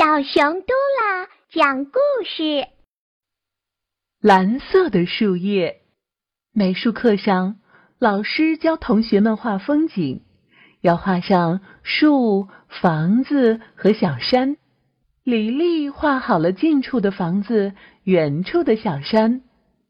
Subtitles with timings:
[0.00, 2.68] 小熊嘟啦讲故事：
[4.22, 5.82] 蓝色的树叶。
[6.54, 7.56] 美术课上，
[7.98, 10.22] 老师教同学们画风景，
[10.80, 12.48] 要画上树、
[12.80, 14.56] 房子和小山。
[15.22, 17.74] 李丽画好了近处的房子，
[18.04, 19.42] 远处的小山。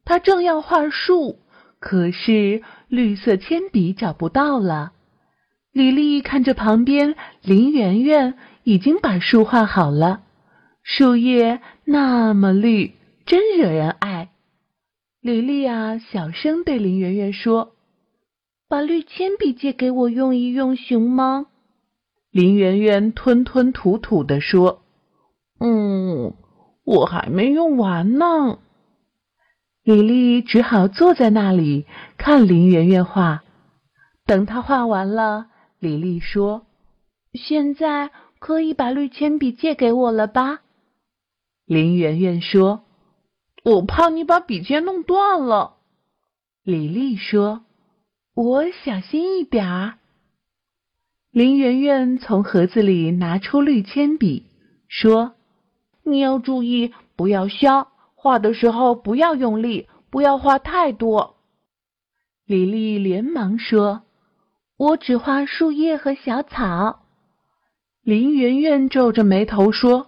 [0.04, 1.38] 她正要画树，
[1.79, 4.90] 可是绿色铅笔找不到了。
[5.73, 8.34] 李丽看着旁边林媛媛
[8.64, 10.23] 已经把树画好了，
[10.82, 14.30] 树叶那么绿，真惹人爱。
[15.20, 17.75] 李丽啊，小声对林媛媛说
[18.69, 21.47] ：“把绿铅笔借给我用一用，行吗？”
[22.33, 24.83] 林媛媛吞吞吐吐地说
[25.61, 26.34] ：“嗯，
[26.84, 28.59] 我还没用完呢。”
[29.84, 33.45] 李丽只好坐在那里看林媛媛画。
[34.27, 35.47] 等她画完了。
[35.80, 36.66] 李丽说
[37.33, 40.61] ：“现在可以把绿铅笔借给我了吧？”
[41.65, 42.84] 林媛媛说
[43.64, 45.78] ：“我怕你把笔尖弄断了。”
[46.62, 47.64] 李丽说
[48.37, 49.95] ：“我小心一点儿。”
[51.33, 54.50] 林媛媛从盒子里拿出绿铅笔，
[54.87, 55.33] 说
[56.05, 61.39] ：“你要注意，不要削，画的时候不要用力，不要画太多。”
[62.44, 64.03] 李丽连忙说。
[64.81, 67.00] 我只画树叶和小草。
[68.03, 70.06] 林媛媛皱着眉头说：“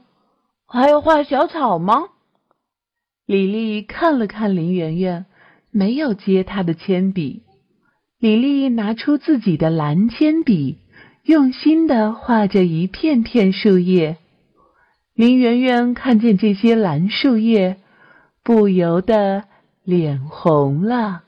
[0.65, 2.05] 还要画小草吗？”
[3.27, 5.27] 李丽看了看林媛媛，
[5.71, 7.43] 没有接她的铅笔。
[8.19, 10.79] 李丽拿出自己的蓝铅笔，
[11.25, 14.17] 用心的画着一片片树叶。
[15.13, 17.77] 林媛媛看见这些蓝树叶，
[18.43, 19.45] 不由得
[19.85, 21.25] 脸红了。